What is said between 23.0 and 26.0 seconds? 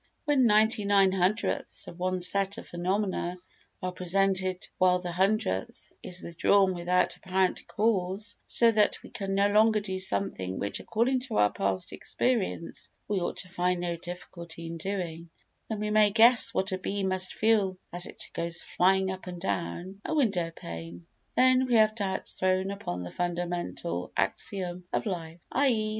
the fundamental axiom of life, i.e.